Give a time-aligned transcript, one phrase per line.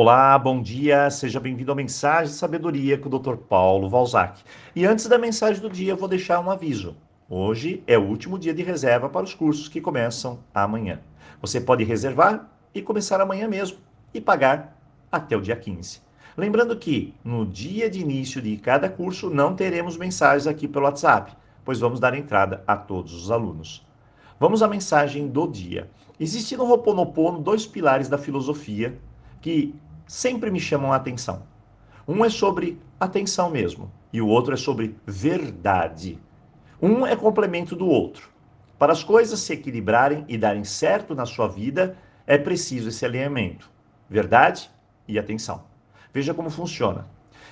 [0.00, 3.34] Olá, bom dia, seja bem-vindo à Mensagem de Sabedoria com o Dr.
[3.34, 4.44] Paulo Valzac.
[4.72, 6.96] E antes da mensagem do dia, eu vou deixar um aviso.
[7.28, 11.00] Hoje é o último dia de reserva para os cursos que começam amanhã.
[11.40, 13.78] Você pode reservar e começar amanhã mesmo
[14.14, 14.80] e pagar
[15.10, 16.00] até o dia 15.
[16.36, 21.36] Lembrando que no dia de início de cada curso não teremos mensagens aqui pelo WhatsApp,
[21.64, 23.84] pois vamos dar entrada a todos os alunos.
[24.38, 25.90] Vamos à mensagem do dia.
[26.20, 28.96] Existe no Ho'oponopono dois pilares da filosofia
[29.40, 29.74] que
[30.08, 31.42] sempre me chamam a atenção.
[32.06, 36.18] Um é sobre atenção mesmo, e o outro é sobre verdade.
[36.80, 38.30] Um é complemento do outro.
[38.78, 43.70] Para as coisas se equilibrarem e darem certo na sua vida, é preciso esse alinhamento.
[44.08, 44.70] Verdade
[45.06, 45.64] e atenção.
[46.12, 47.06] Veja como funciona.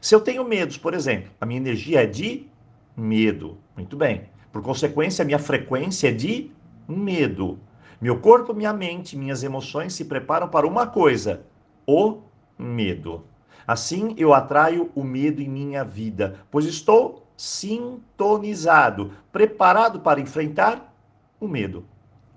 [0.00, 2.48] Se eu tenho medos, por exemplo, a minha energia é de
[2.96, 3.58] medo.
[3.76, 4.24] Muito bem.
[4.50, 6.50] Por consequência, a minha frequência é de
[6.88, 7.60] medo.
[8.00, 11.42] Meu corpo, minha mente, minhas emoções se preparam para uma coisa:
[11.86, 12.22] o
[12.60, 13.24] medo.
[13.66, 20.94] Assim eu atraio o medo em minha vida, pois estou sintonizado, preparado para enfrentar
[21.40, 21.84] o medo.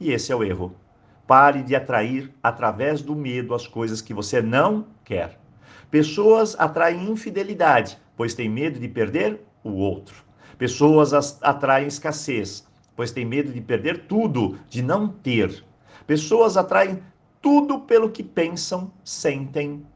[0.00, 0.74] E esse é o erro.
[1.26, 5.38] Pare de atrair através do medo as coisas que você não quer.
[5.90, 10.24] Pessoas atraem infidelidade, pois têm medo de perder o outro.
[10.56, 15.64] Pessoas atraem escassez, pois têm medo de perder tudo, de não ter.
[16.06, 17.02] Pessoas atraem
[17.40, 19.86] tudo pelo que pensam, sentem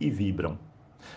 [0.00, 0.58] e vibram.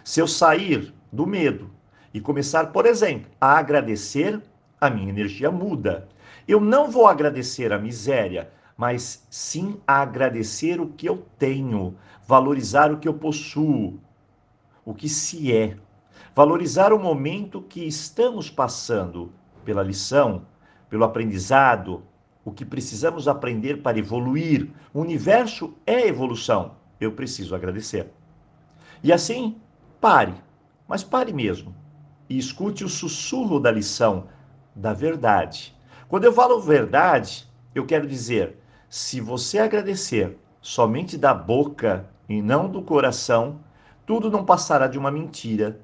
[0.03, 1.69] Se eu sair do medo
[2.13, 4.41] e começar, por exemplo, a agradecer,
[4.79, 6.07] a minha energia muda.
[6.47, 11.95] Eu não vou agradecer a miséria, mas sim a agradecer o que eu tenho,
[12.27, 13.99] valorizar o que eu possuo,
[14.85, 15.75] o que se é,
[16.35, 19.31] valorizar o momento que estamos passando
[19.65, 20.45] pela lição,
[20.89, 22.03] pelo aprendizado,
[22.45, 24.69] o que precisamos aprender para evoluir.
[24.93, 26.75] O universo é evolução.
[27.01, 28.09] Eu preciso agradecer.
[29.03, 29.57] E assim,
[30.01, 30.33] pare,
[30.87, 31.75] mas pare mesmo
[32.29, 34.25] e escute o sussurro da lição
[34.75, 35.75] da verdade.
[36.07, 38.57] Quando eu falo verdade, eu quero dizer:
[38.89, 43.59] se você agradecer somente da boca e não do coração,
[44.05, 45.79] tudo não passará de uma mentira.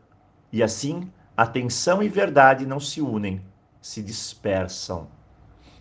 [0.51, 3.41] E assim, atenção e verdade não se unem,
[3.81, 5.07] se dispersam.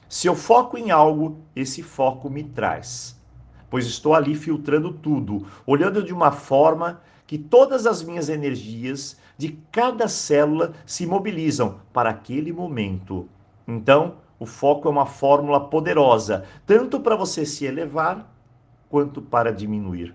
[0.08, 3.18] Se eu foco em algo, esse foco me traz,
[3.70, 9.58] pois estou ali filtrando tudo, olhando de uma forma que todas as minhas energias de
[9.70, 13.28] cada célula se mobilizam para aquele momento.
[13.66, 18.28] Então, o foco é uma fórmula poderosa, tanto para você se elevar
[18.90, 20.14] quanto para diminuir.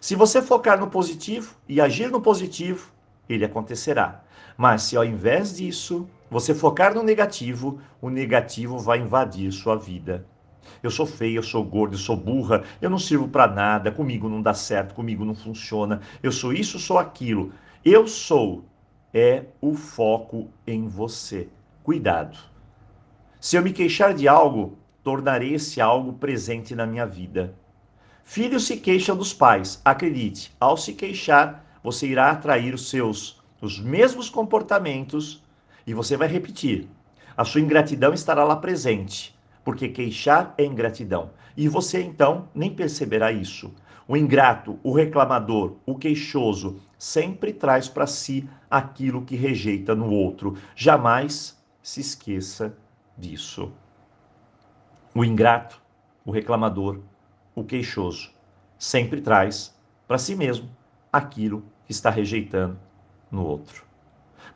[0.00, 2.90] Se você focar no positivo e agir no positivo,
[3.28, 4.22] ele acontecerá.
[4.56, 10.26] Mas se ao invés disso você focar no negativo, o negativo vai invadir sua vida.
[10.82, 14.28] Eu sou feia, eu sou gorda, eu sou burra, eu não sirvo para nada, comigo
[14.28, 16.00] não dá certo, comigo não funciona.
[16.22, 17.52] Eu sou isso, sou aquilo.
[17.84, 18.64] Eu sou
[19.12, 21.48] é o foco em você.
[21.82, 22.38] Cuidado.
[23.40, 27.54] Se eu me queixar de algo, tornarei esse algo presente na minha vida.
[28.24, 29.80] Filhos se queixam dos pais.
[29.84, 35.40] Acredite, ao se queixar, você irá atrair os seus os mesmos comportamentos
[35.86, 36.88] e você vai repetir.
[37.36, 39.32] A sua ingratidão estará lá presente
[39.64, 41.30] porque queixar é ingratidão.
[41.56, 43.72] E você então nem perceberá isso.
[44.08, 50.56] O ingrato, o reclamador, o queixoso sempre traz para si aquilo que rejeita no outro.
[50.74, 52.76] Jamais se esqueça
[53.16, 53.72] disso.
[55.14, 55.80] O ingrato,
[56.24, 57.00] o reclamador,
[57.54, 58.32] o queixoso
[58.78, 59.74] sempre traz
[60.08, 60.68] para si mesmo
[61.12, 62.78] aquilo que está rejeitando
[63.30, 63.84] no outro.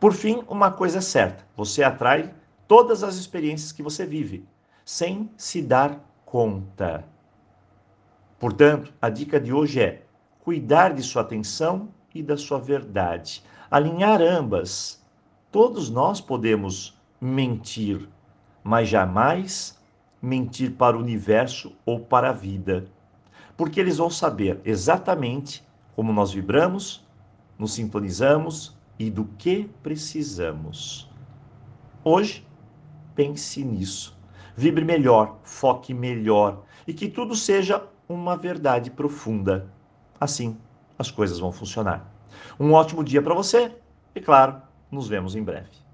[0.00, 2.34] Por fim, uma coisa é certa: você atrai
[2.66, 4.44] todas as experiências que você vive
[4.86, 7.04] sem se dar conta.
[8.38, 10.04] Portanto, a dica de hoje é
[10.38, 15.04] cuidar de sua atenção e da sua verdade, alinhar ambas.
[15.50, 18.08] Todos nós podemos mentir,
[18.62, 19.76] mas jamais
[20.22, 22.86] mentir para o universo ou para a vida,
[23.56, 25.66] porque eles vão saber exatamente
[25.96, 27.04] como nós vibramos,
[27.58, 31.10] nos sintonizamos e do que precisamos.
[32.04, 32.46] Hoje,
[33.16, 34.15] pense nisso
[34.56, 39.70] vibre melhor, foque melhor e que tudo seja uma verdade profunda.
[40.18, 40.56] Assim,
[40.98, 42.10] as coisas vão funcionar.
[42.58, 43.72] Um ótimo dia para você
[44.14, 44.60] e, claro,
[44.90, 45.85] nos vemos em breve.